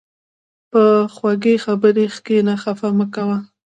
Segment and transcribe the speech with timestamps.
[0.71, 3.37] په خوږې خبرې کښېنه، خفه مه کوه.